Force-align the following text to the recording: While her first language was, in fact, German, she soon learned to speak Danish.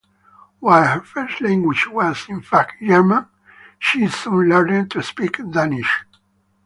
While 0.57 0.87
her 0.87 1.01
first 1.01 1.41
language 1.41 1.87
was, 1.87 2.25
in 2.27 2.41
fact, 2.41 2.81
German, 2.81 3.27
she 3.77 4.07
soon 4.07 4.49
learned 4.49 4.89
to 4.89 5.03
speak 5.03 5.37
Danish. 5.51 6.05